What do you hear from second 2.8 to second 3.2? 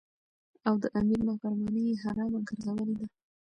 ده.